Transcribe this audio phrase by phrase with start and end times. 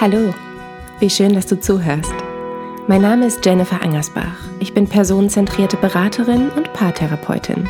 [0.00, 0.32] Hallo,
[0.98, 2.14] wie schön, dass du zuhörst.
[2.86, 4.48] Mein Name ist Jennifer Angersbach.
[4.58, 7.68] Ich bin personenzentrierte Beraterin und Paartherapeutin.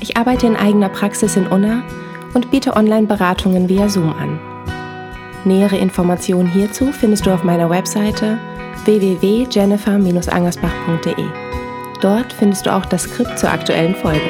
[0.00, 1.84] Ich arbeite in eigener Praxis in Unna
[2.34, 4.40] und biete Online-Beratungen via Zoom an.
[5.44, 8.38] Nähere Informationen hierzu findest du auf meiner Webseite
[8.84, 11.26] www.jennifer-angersbach.de.
[12.00, 14.28] Dort findest du auch das Skript zur aktuellen Folge.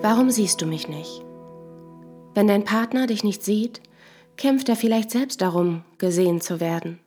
[0.00, 1.24] Warum siehst du mich nicht?
[2.34, 3.80] Wenn dein Partner dich nicht sieht,
[4.38, 6.98] kämpft er vielleicht selbst darum, gesehen zu werden.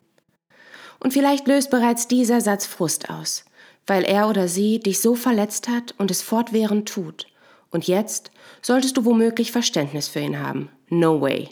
[0.99, 3.45] Und vielleicht löst bereits dieser Satz Frust aus,
[3.87, 7.25] weil er oder sie dich so verletzt hat und es fortwährend tut.
[7.71, 8.29] Und jetzt
[8.61, 10.69] solltest du womöglich Verständnis für ihn haben.
[10.89, 11.49] No way.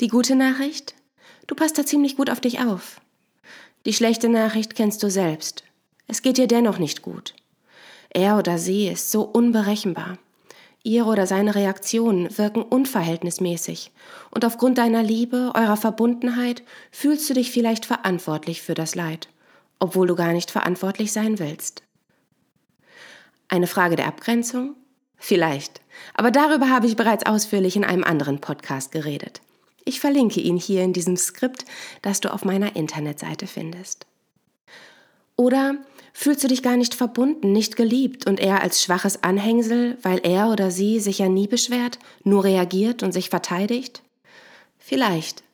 [0.00, 0.94] Die gute Nachricht?
[1.46, 3.00] Du passt da ziemlich gut auf dich auf.
[3.86, 5.64] Die schlechte Nachricht kennst du selbst.
[6.06, 7.34] Es geht dir dennoch nicht gut.
[8.10, 10.18] Er oder sie ist so unberechenbar.
[10.82, 13.90] Ihre oder seine Reaktionen wirken unverhältnismäßig
[14.30, 19.28] und aufgrund deiner Liebe, eurer Verbundenheit fühlst du dich vielleicht verantwortlich für das Leid,
[19.80, 21.82] obwohl du gar nicht verantwortlich sein willst.
[23.48, 24.76] Eine Frage der Abgrenzung?
[25.16, 25.80] Vielleicht,
[26.14, 29.40] aber darüber habe ich bereits ausführlich in einem anderen Podcast geredet.
[29.84, 31.64] Ich verlinke ihn hier in diesem Skript,
[32.02, 34.06] das du auf meiner Internetseite findest.
[35.34, 35.76] Oder
[36.18, 40.50] fühlst du dich gar nicht verbunden, nicht geliebt und eher als schwaches Anhängsel, weil er
[40.50, 44.02] oder sie sich ja nie beschwert, nur reagiert und sich verteidigt?
[44.78, 45.44] Vielleicht.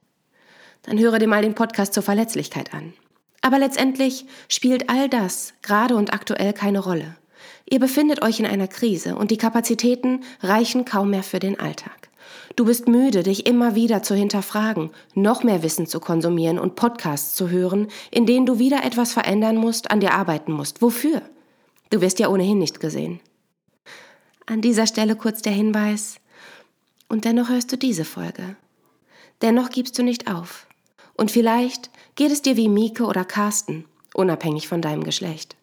[0.84, 2.94] Dann höre dir mal den Podcast zur Verletzlichkeit an.
[3.42, 7.14] Aber letztendlich spielt all das gerade und aktuell keine Rolle.
[7.68, 12.08] Ihr befindet euch in einer Krise und die Kapazitäten reichen kaum mehr für den Alltag.
[12.56, 17.34] Du bist müde, dich immer wieder zu hinterfragen, noch mehr Wissen zu konsumieren und Podcasts
[17.34, 20.82] zu hören, in denen du wieder etwas verändern musst, an dir arbeiten musst.
[20.82, 21.22] Wofür?
[21.90, 23.20] Du wirst ja ohnehin nicht gesehen.
[24.46, 26.16] An dieser Stelle kurz der Hinweis.
[27.08, 28.56] Und dennoch hörst du diese Folge.
[29.42, 30.66] Dennoch gibst du nicht auf.
[31.14, 33.84] Und vielleicht geht es dir wie Mieke oder Carsten,
[34.14, 35.56] unabhängig von deinem Geschlecht.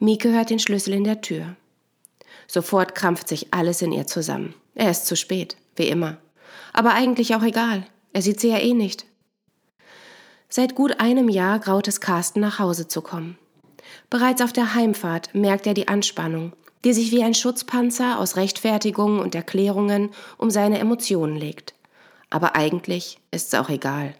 [0.00, 1.56] Mieke hört den Schlüssel in der Tür.
[2.50, 4.54] Sofort krampft sich alles in ihr zusammen.
[4.74, 6.16] Er ist zu spät, wie immer.
[6.72, 7.86] Aber eigentlich auch egal.
[8.12, 9.04] Er sieht sie ja eh nicht.
[10.48, 13.36] Seit gut einem Jahr graut es Carsten, nach Hause zu kommen.
[14.08, 16.54] Bereits auf der Heimfahrt merkt er die Anspannung,
[16.84, 21.74] die sich wie ein Schutzpanzer aus Rechtfertigungen und Erklärungen um seine Emotionen legt.
[22.30, 24.14] Aber eigentlich ist's auch egal.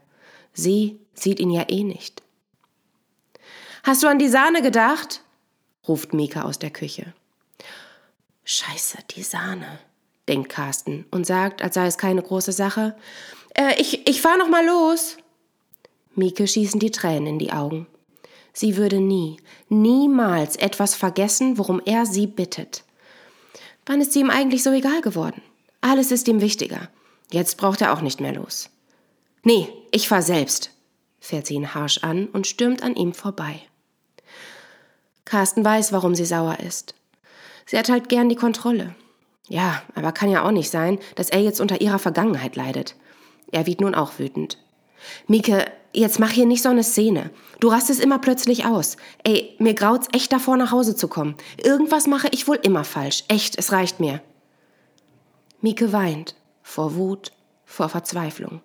[0.53, 2.23] Sie sieht ihn ja eh nicht.
[3.85, 5.23] Hast du an die Sahne gedacht?
[5.87, 7.15] ruft Mika aus der Küche.
[8.51, 9.79] Scheiße, die Sahne,
[10.27, 12.97] denkt Carsten und sagt, als sei es keine große Sache,
[13.55, 15.19] äh, ich, ich fahr noch mal los.
[16.15, 17.87] Mieke schießen die Tränen in die Augen.
[18.55, 19.37] Sie würde nie,
[19.69, 22.85] niemals etwas vergessen, worum er sie bittet.
[23.85, 25.43] Wann ist sie ihm eigentlich so egal geworden?
[25.83, 26.89] Alles ist ihm wichtiger.
[27.31, 28.71] Jetzt braucht er auch nicht mehr los.
[29.43, 30.71] Nee, ich fahr selbst,
[31.21, 33.61] fährt sie ihn harsch an und stürmt an ihm vorbei.
[35.27, 36.95] Carsten weiß, warum sie sauer ist.
[37.69, 38.95] Sie hat halt gern die Kontrolle.
[39.47, 42.97] Ja, aber kann ja auch nicht sein, dass er jetzt unter ihrer Vergangenheit leidet.
[43.53, 44.57] Er wird nun auch wütend.
[45.27, 47.31] Mieke, jetzt mach hier nicht so eine Szene.
[47.61, 48.97] Du rastest immer plötzlich aus.
[49.23, 51.37] Ey, mir graut's echt davor, nach Hause zu kommen.
[51.63, 53.25] Irgendwas mache ich wohl immer falsch.
[53.29, 54.23] Echt, es reicht mir.
[55.61, 56.37] Mieke weint.
[56.63, 57.33] Vor Wut,
[57.67, 58.63] vor Verzweiflung.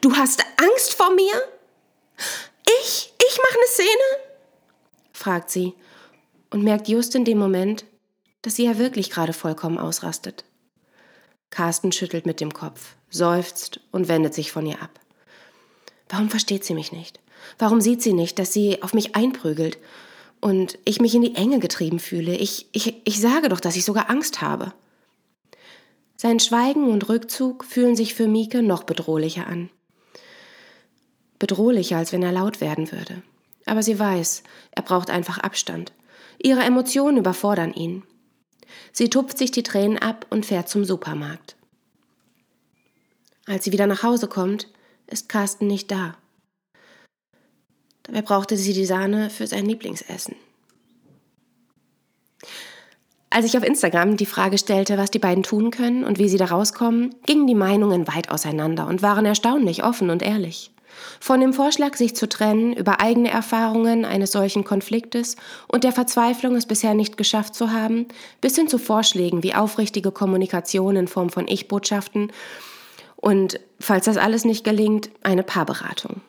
[0.00, 1.42] Du hast Angst vor mir?
[2.80, 3.12] Ich?
[3.18, 4.32] Ich mache eine Szene?
[5.12, 5.74] fragt sie
[6.50, 7.84] und merkt just in dem Moment,
[8.44, 10.44] dass sie ja wirklich gerade vollkommen ausrastet.
[11.48, 15.00] Carsten schüttelt mit dem Kopf, seufzt und wendet sich von ihr ab.
[16.10, 17.20] Warum versteht sie mich nicht?
[17.58, 19.78] Warum sieht sie nicht, dass sie auf mich einprügelt
[20.40, 22.36] und ich mich in die Enge getrieben fühle?
[22.36, 24.74] Ich, ich, ich sage doch, dass ich sogar Angst habe.
[26.16, 29.70] Sein Schweigen und Rückzug fühlen sich für Mieke noch bedrohlicher an.
[31.38, 33.22] Bedrohlicher, als wenn er laut werden würde.
[33.64, 35.92] Aber sie weiß, er braucht einfach Abstand.
[36.42, 38.02] Ihre Emotionen überfordern ihn.
[38.92, 41.56] Sie tupft sich die Tränen ab und fährt zum Supermarkt.
[43.46, 44.68] Als sie wieder nach Hause kommt,
[45.06, 46.16] ist Carsten nicht da.
[48.04, 50.36] Dabei brauchte sie die Sahne für sein Lieblingsessen.
[53.30, 56.36] Als ich auf Instagram die Frage stellte, was die beiden tun können und wie sie
[56.36, 60.70] da rauskommen, gingen die Meinungen weit auseinander und waren erstaunlich offen und ehrlich.
[61.20, 65.36] Von dem Vorschlag, sich zu trennen, über eigene Erfahrungen eines solchen Konfliktes
[65.68, 68.06] und der Verzweiflung, es bisher nicht geschafft zu haben,
[68.40, 72.32] bis hin zu Vorschlägen wie aufrichtige Kommunikation in Form von Ich-Botschaften
[73.16, 76.20] und, falls das alles nicht gelingt, eine Paarberatung.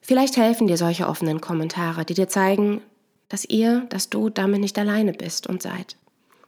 [0.00, 2.80] Vielleicht helfen dir solche offenen Kommentare, die dir zeigen,
[3.28, 5.96] dass ihr, dass du damit nicht alleine bist und seid.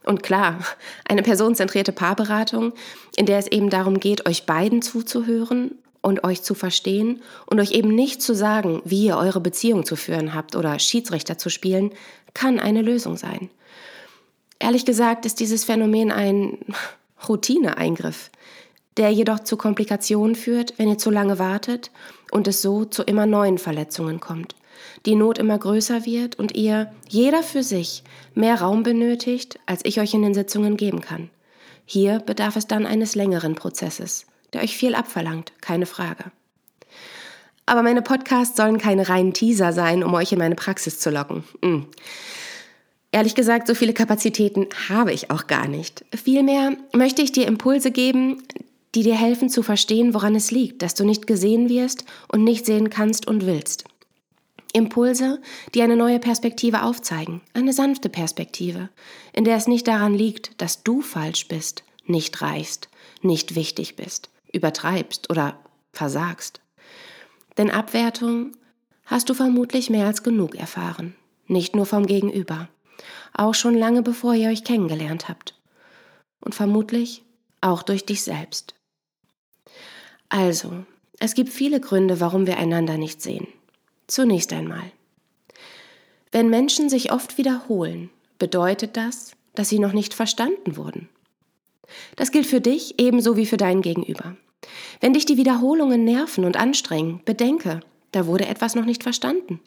[0.03, 0.59] Und klar,
[1.07, 2.73] eine personenzentrierte Paarberatung,
[3.15, 5.71] in der es eben darum geht, euch beiden zuzuhören
[6.03, 9.95] und euch zu verstehen und euch eben nicht zu sagen, wie ihr eure Beziehung zu
[9.95, 11.91] führen habt oder Schiedsrichter zu spielen,
[12.35, 13.49] kann eine Lösung sein.
[14.59, 16.59] Ehrlich gesagt ist dieses Phänomen ein
[17.27, 18.29] Routineeingriff,
[18.97, 21.89] der jedoch zu Komplikationen führt, wenn ihr zu lange wartet
[22.31, 24.55] und es so zu immer neuen Verletzungen kommt.
[25.05, 28.03] Die Not immer größer wird und ihr, jeder für sich,
[28.35, 31.29] mehr Raum benötigt, als ich euch in den Sitzungen geben kann.
[31.85, 36.25] Hier bedarf es dann eines längeren Prozesses, der euch viel abverlangt, keine Frage.
[37.65, 41.43] Aber meine Podcasts sollen keine reinen Teaser sein, um euch in meine Praxis zu locken.
[41.61, 41.85] Hm.
[43.11, 46.03] Ehrlich gesagt, so viele Kapazitäten habe ich auch gar nicht.
[46.13, 48.41] Vielmehr möchte ich dir Impulse geben,
[48.95, 52.65] die dir helfen zu verstehen, woran es liegt, dass du nicht gesehen wirst und nicht
[52.65, 53.85] sehen kannst und willst.
[54.73, 55.39] Impulse,
[55.75, 58.89] die eine neue Perspektive aufzeigen, eine sanfte Perspektive,
[59.31, 62.89] in der es nicht daran liegt, dass du falsch bist, nicht reichst,
[63.21, 65.59] nicht wichtig bist, übertreibst oder
[65.91, 66.61] versagst.
[67.57, 68.53] Denn Abwertung
[69.05, 71.15] hast du vermutlich mehr als genug erfahren,
[71.47, 72.69] nicht nur vom Gegenüber
[73.33, 75.55] auch schon lange bevor ihr euch kennengelernt habt.
[76.39, 77.23] Und vermutlich
[77.61, 78.75] auch durch dich selbst.
[80.29, 80.85] Also,
[81.19, 83.47] es gibt viele Gründe, warum wir einander nicht sehen.
[84.07, 84.91] Zunächst einmal.
[86.31, 88.09] Wenn Menschen sich oft wiederholen,
[88.39, 91.07] bedeutet das, dass sie noch nicht verstanden wurden.
[92.15, 94.35] Das gilt für dich ebenso wie für dein Gegenüber.
[95.01, 97.81] Wenn dich die Wiederholungen nerven und anstrengen, bedenke,
[98.11, 99.59] da wurde etwas noch nicht verstanden.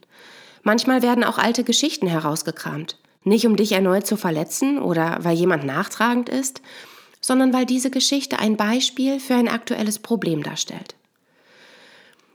[0.62, 5.64] Manchmal werden auch alte Geschichten herausgekramt, nicht um dich erneut zu verletzen oder weil jemand
[5.64, 6.60] nachtragend ist,
[7.20, 10.94] sondern weil diese Geschichte ein Beispiel für ein aktuelles Problem darstellt.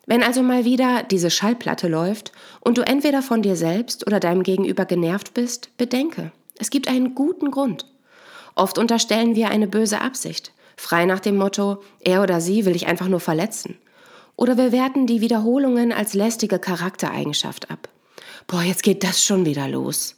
[0.06, 4.44] Wenn also mal wieder diese Schallplatte läuft und du entweder von dir selbst oder deinem
[4.44, 7.86] Gegenüber genervt bist, bedenke, es gibt einen guten Grund.
[8.56, 12.88] Oft unterstellen wir eine böse Absicht, frei nach dem Motto, er oder sie will dich
[12.88, 13.78] einfach nur verletzen.
[14.36, 17.88] Oder wir werten die Wiederholungen als lästige Charaktereigenschaft ab.
[18.48, 20.16] Boah, jetzt geht das schon wieder los.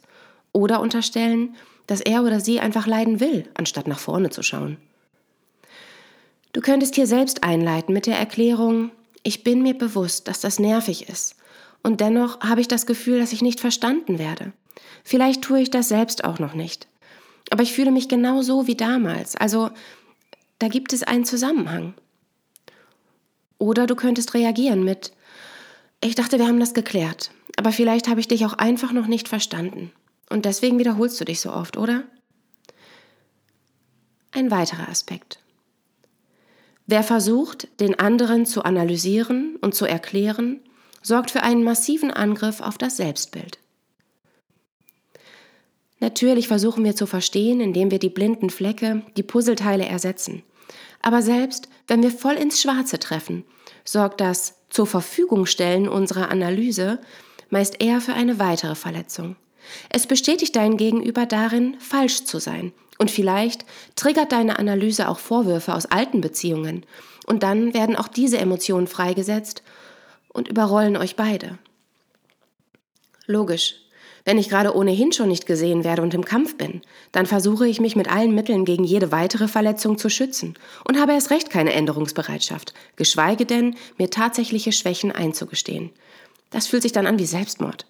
[0.52, 1.54] Oder unterstellen,
[1.86, 4.78] dass er oder sie einfach leiden will, anstatt nach vorne zu schauen.
[6.54, 8.90] Du könntest hier selbst einleiten mit der Erklärung,
[9.22, 11.36] ich bin mir bewusst, dass das nervig ist.
[11.82, 14.52] Und dennoch habe ich das Gefühl, dass ich nicht verstanden werde.
[15.02, 16.88] Vielleicht tue ich das selbst auch noch nicht.
[17.50, 19.36] Aber ich fühle mich genau so wie damals.
[19.36, 19.70] Also
[20.64, 21.92] da gibt es einen Zusammenhang.
[23.58, 25.12] Oder du könntest reagieren mit,
[26.02, 29.28] ich dachte, wir haben das geklärt, aber vielleicht habe ich dich auch einfach noch nicht
[29.28, 29.92] verstanden.
[30.30, 32.04] Und deswegen wiederholst du dich so oft, oder?
[34.32, 35.38] Ein weiterer Aspekt.
[36.86, 40.60] Wer versucht, den anderen zu analysieren und zu erklären,
[41.02, 43.58] sorgt für einen massiven Angriff auf das Selbstbild.
[46.00, 50.42] Natürlich versuchen wir zu verstehen, indem wir die blinden Flecke, die Puzzleteile ersetzen.
[51.04, 53.44] Aber selbst wenn wir voll ins Schwarze treffen,
[53.84, 56.98] sorgt das zur Verfügung stellen unserer Analyse
[57.50, 59.36] meist eher für eine weitere Verletzung.
[59.90, 62.72] Es bestätigt dein Gegenüber darin, falsch zu sein.
[62.96, 63.66] Und vielleicht
[63.96, 66.86] triggert deine Analyse auch Vorwürfe aus alten Beziehungen.
[67.26, 69.62] Und dann werden auch diese Emotionen freigesetzt
[70.28, 71.58] und überrollen euch beide.
[73.26, 73.83] Logisch.
[74.24, 76.80] Wenn ich gerade ohnehin schon nicht gesehen werde und im Kampf bin,
[77.12, 80.54] dann versuche ich mich mit allen Mitteln gegen jede weitere Verletzung zu schützen
[80.84, 85.90] und habe erst recht keine Änderungsbereitschaft, geschweige denn, mir tatsächliche Schwächen einzugestehen.
[86.50, 87.86] Das fühlt sich dann an wie Selbstmord.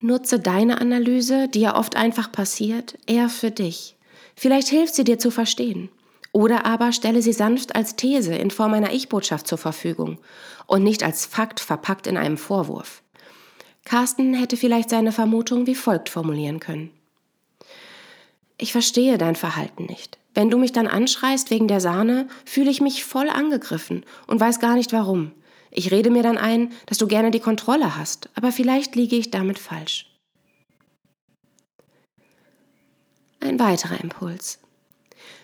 [0.00, 3.96] Nutze deine Analyse, die ja oft einfach passiert, eher für dich.
[4.34, 5.90] Vielleicht hilft sie dir zu verstehen.
[6.32, 10.18] Oder aber stelle sie sanft als These in Form einer Ich-Botschaft zur Verfügung
[10.66, 12.99] und nicht als Fakt verpackt in einem Vorwurf.
[13.84, 16.90] Carsten hätte vielleicht seine Vermutung wie folgt formulieren können.
[18.58, 20.18] Ich verstehe dein Verhalten nicht.
[20.34, 24.60] Wenn du mich dann anschreist wegen der Sahne, fühle ich mich voll angegriffen und weiß
[24.60, 25.32] gar nicht warum.
[25.70, 29.30] Ich rede mir dann ein, dass du gerne die Kontrolle hast, aber vielleicht liege ich
[29.30, 30.06] damit falsch.
[33.40, 34.60] Ein weiterer Impuls.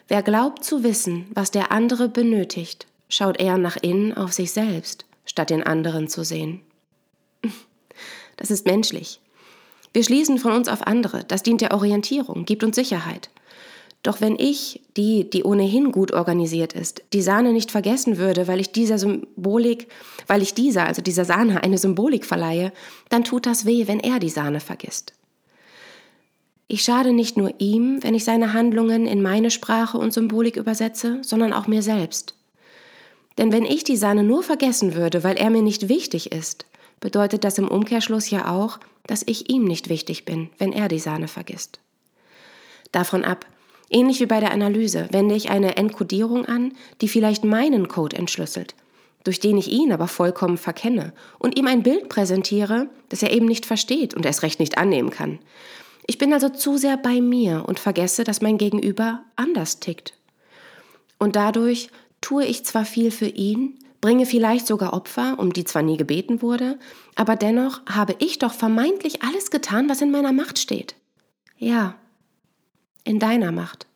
[0.08, 5.06] Wer glaubt zu wissen, was der andere benötigt, schaut eher nach innen auf sich selbst,
[5.24, 6.60] statt den anderen zu sehen.
[8.36, 9.20] Das ist menschlich.
[9.92, 13.30] Wir schließen von uns auf andere, das dient der Orientierung, gibt uns Sicherheit.
[14.02, 18.60] Doch wenn ich, die, die ohnehin gut organisiert ist, die Sahne nicht vergessen würde, weil
[18.60, 19.88] ich dieser Symbolik,
[20.28, 22.72] weil ich dieser, also dieser Sahne, eine Symbolik verleihe,
[23.08, 25.14] dann tut das weh, wenn er die Sahne vergisst.
[26.68, 31.18] Ich schade nicht nur ihm, wenn ich seine Handlungen in meine Sprache und Symbolik übersetze,
[31.22, 32.34] sondern auch mir selbst.
[33.38, 36.64] Denn wenn ich die Sahne nur vergessen würde, weil er mir nicht wichtig ist,
[37.00, 40.98] bedeutet das im Umkehrschluss ja auch, dass ich ihm nicht wichtig bin, wenn er die
[40.98, 41.80] Sahne vergisst.
[42.92, 43.46] Davon ab.
[43.88, 48.74] Ähnlich wie bei der Analyse wende ich eine Enkodierung an, die vielleicht meinen Code entschlüsselt,
[49.22, 53.46] durch den ich ihn aber vollkommen verkenne und ihm ein Bild präsentiere, das er eben
[53.46, 55.38] nicht versteht und erst recht nicht annehmen kann.
[56.08, 60.14] Ich bin also zu sehr bei mir und vergesse, dass mein Gegenüber anders tickt.
[61.18, 65.82] Und dadurch tue ich zwar viel für ihn, bringe vielleicht sogar Opfer, um die zwar
[65.82, 66.78] nie gebeten wurde,
[67.14, 70.94] aber dennoch habe ich doch vermeintlich alles getan, was in meiner Macht steht.
[71.58, 71.94] Ja,
[73.04, 73.86] in deiner Macht.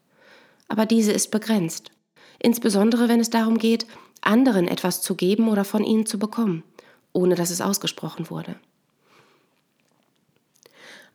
[0.68, 1.90] Aber diese ist begrenzt,
[2.38, 3.86] insbesondere wenn es darum geht,
[4.20, 6.62] anderen etwas zu geben oder von ihnen zu bekommen,
[7.12, 8.56] ohne dass es ausgesprochen wurde.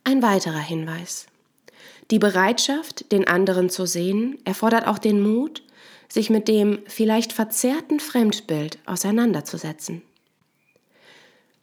[0.04, 1.26] Ein weiterer Hinweis.
[2.10, 5.62] Die Bereitschaft, den anderen zu sehen, erfordert auch den Mut,
[6.16, 10.00] sich mit dem vielleicht verzerrten Fremdbild auseinanderzusetzen.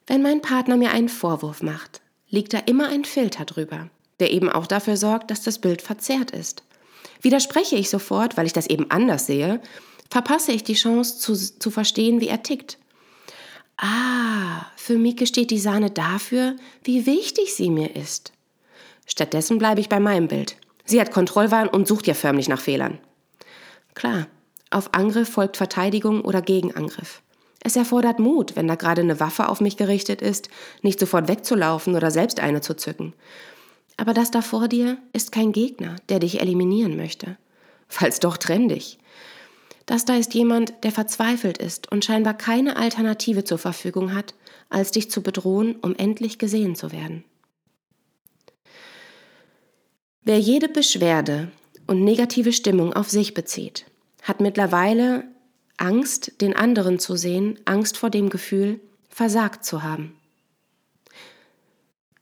[0.06, 4.50] Wenn mein Partner mir einen Vorwurf macht, liegt da immer ein Filter drüber, der eben
[4.50, 6.64] auch dafür sorgt, dass das Bild verzerrt ist.
[7.22, 9.60] Widerspreche ich sofort, weil ich das eben anders sehe,
[10.12, 12.78] verpasse ich die Chance zu, zu verstehen, wie er tickt.
[13.78, 18.34] Ah, für Mieke steht die Sahne dafür, wie wichtig sie mir ist.
[19.08, 20.58] Stattdessen bleibe ich bei meinem Bild.
[20.86, 23.00] Sie hat Kontrollwahn und sucht ja förmlich nach Fehlern.
[23.96, 24.28] Klar,
[24.74, 27.22] auf Angriff folgt Verteidigung oder Gegenangriff.
[27.62, 30.50] Es erfordert Mut, wenn da gerade eine Waffe auf mich gerichtet ist,
[30.82, 33.14] nicht sofort wegzulaufen oder selbst eine zu zücken.
[33.96, 37.38] Aber das da vor dir ist kein Gegner, der dich eliminieren möchte.
[37.88, 39.00] Falls doch, trenn dich.
[39.86, 44.34] Das da ist jemand, der verzweifelt ist und scheinbar keine Alternative zur Verfügung hat,
[44.70, 47.24] als dich zu bedrohen, um endlich gesehen zu werden.
[50.24, 51.52] Wer jede Beschwerde
[51.86, 53.86] und negative Stimmung auf sich bezieht,
[54.24, 55.26] hat mittlerweile
[55.78, 60.16] Angst, den anderen zu sehen, Angst vor dem Gefühl, versagt zu haben.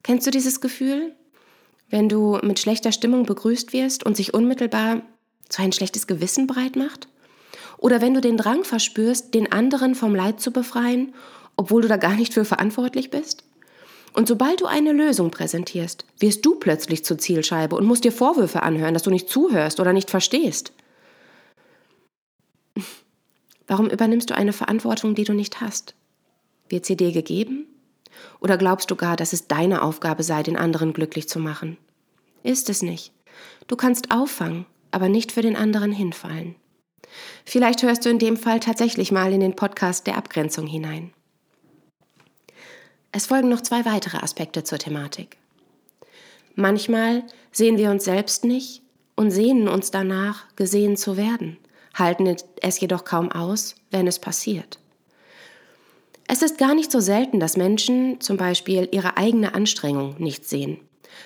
[0.04, 1.16] Kennst du dieses Gefühl,
[1.90, 5.02] wenn du mit schlechter Stimmung begrüßt wirst und sich unmittelbar
[5.50, 7.08] so ein schlechtes Gewissen breit macht?
[7.78, 11.14] Oder wenn du den Drang verspürst, den anderen vom Leid zu befreien,
[11.56, 13.44] obwohl du da gar nicht für verantwortlich bist?
[14.14, 18.64] Und sobald du eine Lösung präsentierst, wirst du plötzlich zur Zielscheibe und musst dir Vorwürfe
[18.64, 20.74] anhören, dass du nicht zuhörst oder nicht verstehst.
[23.72, 25.96] Warum übernimmst du eine Verantwortung, die du nicht hast?
[26.68, 27.68] Wird sie dir gegeben?
[28.42, 31.78] Oder glaubst du gar, dass es deine Aufgabe sei, den anderen glücklich zu machen?
[32.44, 33.14] Ist es nicht.
[33.68, 36.56] Du kannst auffangen, aber nicht für den anderen hinfallen.
[37.46, 41.14] Vielleicht hörst du in dem Fall tatsächlich mal in den Podcast der Abgrenzung hinein.
[43.14, 45.38] Es folgen noch zwei weitere Aspekte zur Thematik.
[46.56, 47.24] Manchmal
[47.54, 48.82] sehen wir uns selbst nicht
[49.16, 51.58] und sehnen uns danach, gesehen zu werden,
[51.94, 54.80] halten es jedoch kaum aus, wenn es passiert.
[56.28, 60.80] Es ist gar nicht so selten, dass Menschen zum Beispiel ihre eigene Anstrengung nicht sehen.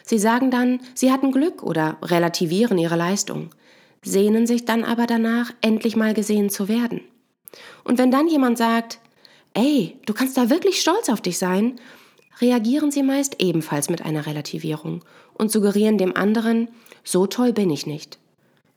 [0.03, 3.51] Sie sagen dann, sie hatten Glück oder relativieren ihre Leistung,
[4.03, 7.01] sehnen sich dann aber danach, endlich mal gesehen zu werden.
[7.83, 8.99] Und wenn dann jemand sagt,
[9.53, 11.79] ey, du kannst da wirklich stolz auf dich sein,
[12.41, 15.03] reagieren sie meist ebenfalls mit einer Relativierung
[15.33, 16.69] und suggerieren dem anderen,
[17.03, 18.17] so toll bin ich nicht.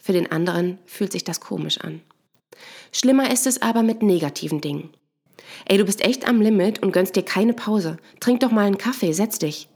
[0.09, 2.01] Für den anderen fühlt sich das komisch an.
[2.93, 4.89] Schlimmer ist es aber mit negativen Dingen.
[5.67, 7.99] Ey, du bist echt am Limit und gönnst dir keine Pause.
[8.19, 9.69] Trink doch mal einen Kaffee, setz dich.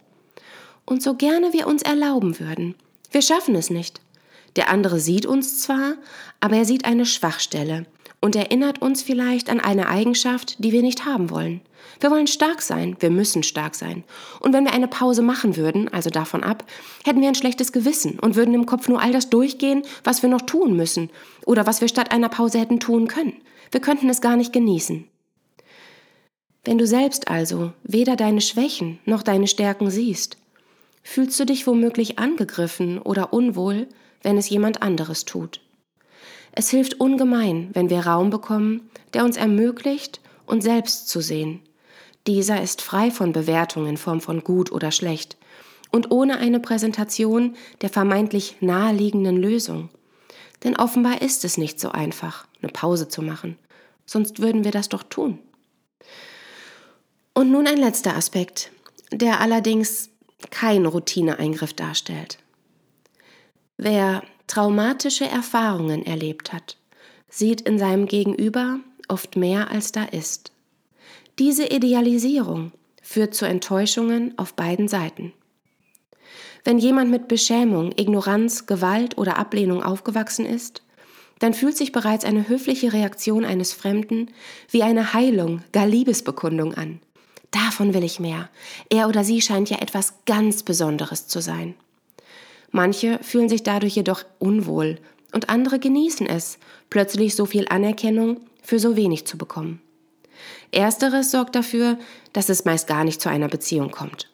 [0.86, 2.76] Und so gerne wir uns erlauben würden,
[3.10, 4.00] wir schaffen es nicht.
[4.56, 5.96] Der andere sieht uns zwar,
[6.40, 7.84] aber er sieht eine Schwachstelle
[8.22, 11.60] und erinnert uns vielleicht an eine Eigenschaft, die wir nicht haben wollen.
[12.00, 14.04] Wir wollen stark sein, wir müssen stark sein.
[14.40, 16.64] Und wenn wir eine Pause machen würden, also davon ab,
[17.04, 20.28] hätten wir ein schlechtes Gewissen und würden im Kopf nur all das durchgehen, was wir
[20.28, 21.10] noch tun müssen
[21.46, 23.34] oder was wir statt einer Pause hätten tun können.
[23.70, 25.08] Wir könnten es gar nicht genießen.
[26.64, 30.36] Wenn du selbst also weder deine Schwächen noch deine Stärken siehst,
[31.02, 33.88] fühlst du dich womöglich angegriffen oder unwohl,
[34.22, 35.60] wenn es jemand anderes tut.
[36.52, 41.60] Es hilft ungemein, wenn wir Raum bekommen, der uns ermöglicht, uns selbst zu sehen.
[42.26, 45.36] Dieser ist frei von Bewertung in Form von gut oder schlecht
[45.90, 49.88] und ohne eine Präsentation der vermeintlich naheliegenden Lösung.
[50.64, 53.58] Denn offenbar ist es nicht so einfach, eine Pause zu machen,
[54.06, 55.38] sonst würden wir das doch tun.
[57.34, 58.70] Und nun ein letzter Aspekt,
[59.10, 60.10] der allerdings
[60.50, 62.38] kein Routineeingriff darstellt.
[63.76, 66.76] Wer traumatische Erfahrungen erlebt hat,
[67.28, 70.52] sieht in seinem Gegenüber oft mehr als da ist.
[71.38, 72.72] Diese Idealisierung
[73.02, 75.32] führt zu Enttäuschungen auf beiden Seiten.
[76.64, 80.82] Wenn jemand mit Beschämung, Ignoranz, Gewalt oder Ablehnung aufgewachsen ist,
[81.38, 84.30] dann fühlt sich bereits eine höfliche Reaktion eines Fremden
[84.70, 87.00] wie eine Heilung, gar Liebesbekundung an.
[87.50, 88.48] Davon will ich mehr.
[88.90, 91.74] Er oder sie scheint ja etwas ganz Besonderes zu sein.
[92.70, 94.98] Manche fühlen sich dadurch jedoch unwohl
[95.32, 96.58] und andere genießen es,
[96.90, 99.80] plötzlich so viel Anerkennung für so wenig zu bekommen.
[100.70, 101.98] Ersteres sorgt dafür,
[102.32, 104.28] dass es meist gar nicht zu einer Beziehung kommt.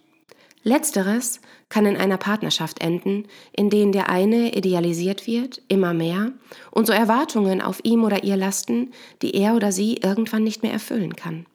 [0.62, 6.32] Letzteres kann in einer Partnerschaft enden, in denen der eine idealisiert wird, immer mehr,
[6.70, 10.72] und so Erwartungen auf ihm oder ihr lasten, die er oder sie irgendwann nicht mehr
[10.72, 11.46] erfüllen kann.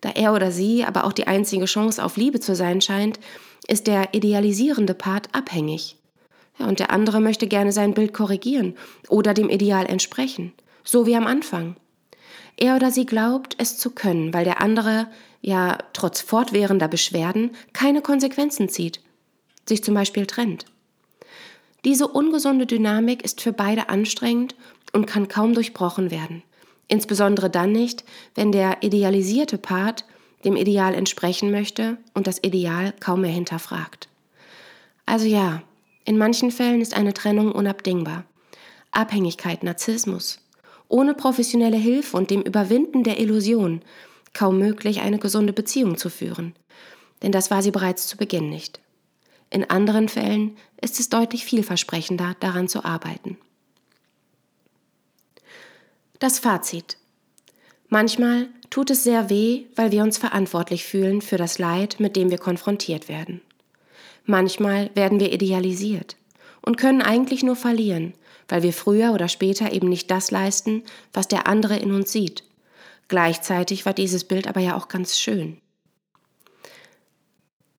[0.00, 3.20] Da er oder sie aber auch die einzige Chance auf Liebe zu sein scheint,
[3.68, 5.96] ist der idealisierende Part abhängig.
[6.58, 8.74] Ja, und der andere möchte gerne sein Bild korrigieren
[9.08, 10.52] oder dem Ideal entsprechen,
[10.84, 11.76] so wie am Anfang.
[12.56, 15.08] Er oder sie glaubt, es zu können, weil der andere
[15.40, 19.00] ja trotz fortwährender Beschwerden keine Konsequenzen zieht,
[19.66, 20.66] sich zum Beispiel trennt.
[21.84, 24.54] Diese ungesunde Dynamik ist für beide anstrengend
[24.92, 26.42] und kann kaum durchbrochen werden.
[26.86, 28.04] Insbesondere dann nicht,
[28.34, 30.04] wenn der idealisierte Part
[30.44, 34.08] dem Ideal entsprechen möchte und das Ideal kaum mehr hinterfragt.
[35.06, 35.62] Also ja,
[36.04, 38.24] in manchen Fällen ist eine Trennung unabdingbar.
[38.90, 40.41] Abhängigkeit, Narzissmus.
[40.92, 43.80] Ohne professionelle Hilfe und dem Überwinden der Illusion
[44.34, 46.54] kaum möglich, eine gesunde Beziehung zu führen.
[47.22, 48.78] Denn das war sie bereits zu Beginn nicht.
[49.48, 53.38] In anderen Fällen ist es deutlich vielversprechender, daran zu arbeiten.
[56.18, 56.98] Das Fazit.
[57.88, 62.30] Manchmal tut es sehr weh, weil wir uns verantwortlich fühlen für das Leid, mit dem
[62.30, 63.40] wir konfrontiert werden.
[64.26, 66.16] Manchmal werden wir idealisiert
[66.60, 68.12] und können eigentlich nur verlieren,
[68.48, 70.82] weil wir früher oder später eben nicht das leisten,
[71.12, 72.44] was der andere in uns sieht.
[73.08, 75.58] Gleichzeitig war dieses Bild aber ja auch ganz schön.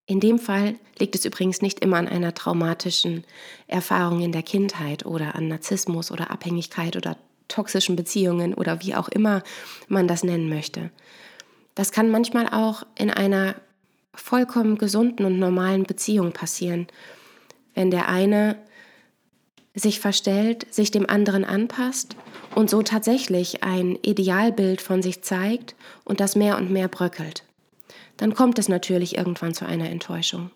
[0.06, 3.24] In dem Fall liegt es übrigens nicht immer an einer traumatischen
[3.68, 7.18] Erfahrung in der Kindheit oder an Narzissmus oder Abhängigkeit oder
[7.48, 9.44] toxischen Beziehungen oder wie auch immer
[9.88, 10.92] man das nennen möchte.
[11.76, 13.56] Das kann manchmal auch in einer
[14.14, 16.88] vollkommen gesunden und normalen Beziehung passieren,
[17.74, 18.58] wenn der eine
[19.76, 22.16] sich verstellt, sich dem anderen anpasst
[22.56, 27.44] und so tatsächlich ein Idealbild von sich zeigt und das mehr und mehr bröckelt.
[28.18, 30.52] Dann kommt es natürlich irgendwann zu einer Enttäuschung.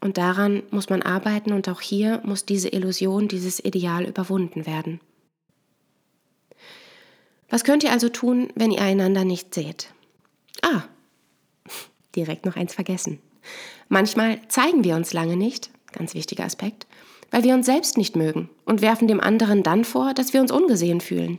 [0.00, 5.00] Und daran muss man arbeiten und auch hier muss diese Illusion, dieses Ideal überwunden werden.
[7.50, 9.92] Was könnt ihr also tun, wenn ihr einander nicht seht?
[10.62, 10.84] Ah,
[12.16, 13.20] direkt noch eins vergessen.
[13.88, 16.86] Manchmal zeigen wir uns lange nicht, ganz wichtiger Aspekt,
[17.30, 20.50] weil wir uns selbst nicht mögen und werfen dem anderen dann vor, dass wir uns
[20.50, 21.38] ungesehen fühlen.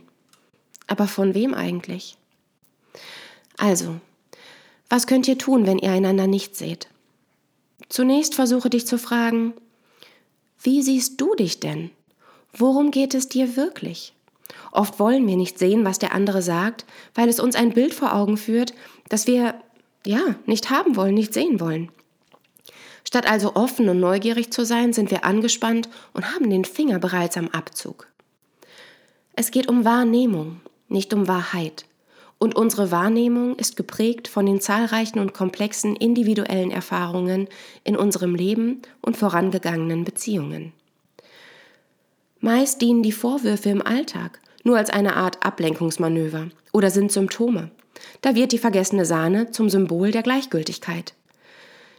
[0.86, 2.16] Aber von wem eigentlich?
[3.56, 3.96] Also,
[4.88, 6.88] was könnt ihr tun, wenn ihr einander nicht seht?
[7.88, 9.54] Zunächst versuche dich zu fragen,
[10.62, 11.90] wie siehst du dich denn?
[12.52, 14.14] Worum geht es dir wirklich?
[14.70, 18.14] Oft wollen wir nicht sehen, was der andere sagt, weil es uns ein Bild vor
[18.14, 18.74] Augen führt,
[19.08, 19.54] das wir
[20.06, 21.90] ja nicht haben wollen, nicht sehen wollen.
[23.12, 27.36] Statt also offen und neugierig zu sein, sind wir angespannt und haben den Finger bereits
[27.36, 28.08] am Abzug.
[29.36, 31.84] Es geht um Wahrnehmung, nicht um Wahrheit.
[32.38, 37.48] Und unsere Wahrnehmung ist geprägt von den zahlreichen und komplexen individuellen Erfahrungen
[37.84, 40.72] in unserem Leben und vorangegangenen Beziehungen.
[42.40, 47.72] Meist dienen die Vorwürfe im Alltag nur als eine Art Ablenkungsmanöver oder sind Symptome.
[48.22, 51.12] Da wird die vergessene Sahne zum Symbol der Gleichgültigkeit.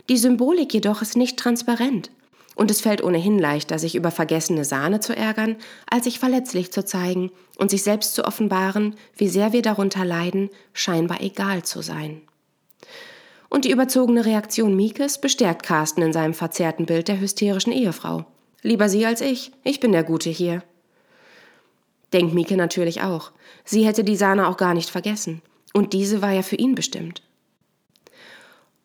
[0.09, 2.11] Die Symbolik jedoch ist nicht transparent
[2.55, 5.55] und es fällt ohnehin leichter, sich über vergessene Sahne zu ärgern,
[5.89, 10.49] als sich verletzlich zu zeigen und sich selbst zu offenbaren, wie sehr wir darunter leiden,
[10.73, 12.21] scheinbar egal zu sein.
[13.49, 18.25] Und die überzogene Reaktion Mikes bestärkt Carsten in seinem verzerrten Bild der hysterischen Ehefrau.
[18.61, 20.63] Lieber sie als ich, ich bin der Gute hier.
[22.13, 23.31] Denkt Mieke natürlich auch.
[23.63, 25.41] Sie hätte die Sahne auch gar nicht vergessen.
[25.73, 27.21] Und diese war ja für ihn bestimmt.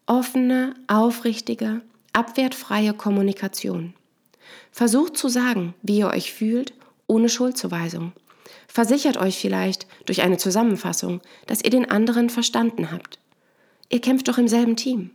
[0.08, 1.82] Offene, aufrichtige,
[2.14, 3.92] abwertfreie Kommunikation.
[4.72, 6.72] Versucht zu sagen, wie ihr euch fühlt,
[7.06, 8.12] ohne Schuldzuweisung.
[8.68, 13.18] Versichert euch vielleicht durch eine Zusammenfassung, dass ihr den anderen verstanden habt.
[13.90, 15.10] Ihr kämpft doch im selben Team.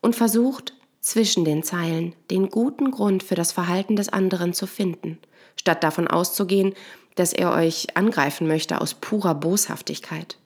[0.00, 5.18] Und versucht, zwischen den Zeilen den guten Grund für das Verhalten des anderen zu finden,
[5.54, 6.74] statt davon auszugehen,
[7.14, 10.38] dass er euch angreifen möchte aus purer Boshaftigkeit.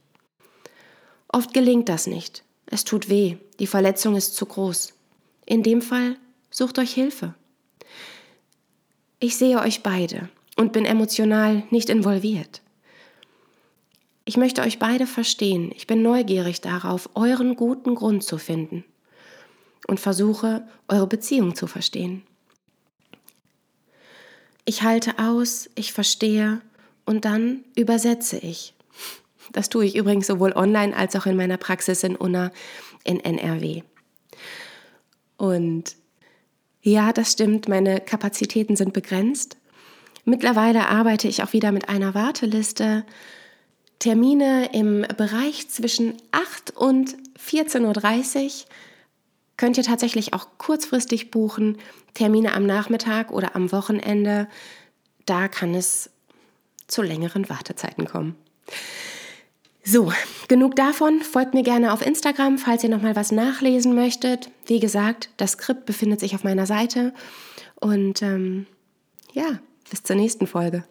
[1.28, 2.44] Oft gelingt das nicht.
[2.72, 4.94] Es tut weh, die Verletzung ist zu groß.
[5.44, 6.16] In dem Fall
[6.50, 7.34] sucht euch Hilfe.
[9.20, 12.62] Ich sehe euch beide und bin emotional nicht involviert.
[14.24, 15.70] Ich möchte euch beide verstehen.
[15.76, 18.84] Ich bin neugierig darauf, euren guten Grund zu finden
[19.86, 22.22] und versuche, eure Beziehung zu verstehen.
[24.64, 26.62] Ich halte aus, ich verstehe
[27.04, 28.72] und dann übersetze ich.
[29.50, 32.52] Das tue ich übrigens sowohl online als auch in meiner Praxis in Unna
[33.04, 33.82] in NRW.
[35.36, 35.96] Und
[36.84, 39.56] Ja, das stimmt, meine Kapazitäten sind begrenzt.
[40.24, 43.04] Mittlerweile arbeite ich auch wieder mit einer Warteliste.
[44.00, 48.50] Termine im Bereich zwischen 8 und 14.30 Uhr
[49.56, 51.78] könnt ihr tatsächlich auch kurzfristig buchen.
[52.14, 54.48] Termine am Nachmittag oder am Wochenende,
[55.24, 56.10] da kann es
[56.88, 58.34] zu längeren Wartezeiten kommen.
[59.84, 60.12] So,
[60.46, 61.20] genug davon.
[61.22, 64.48] Folgt mir gerne auf Instagram, falls ihr nochmal was nachlesen möchtet.
[64.66, 67.12] Wie gesagt, das Skript befindet sich auf meiner Seite.
[67.80, 68.66] Und ähm,
[69.32, 69.58] ja,
[69.90, 70.84] bis zur nächsten Folge.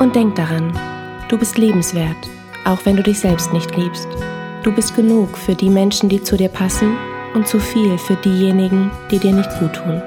[0.00, 0.76] Und denk daran,
[1.28, 2.16] du bist lebenswert,
[2.64, 4.08] auch wenn du dich selbst nicht liebst.
[4.64, 6.96] Du bist genug für die Menschen, die zu dir passen
[7.34, 10.02] und zu viel für diejenigen, die dir nicht gut tun.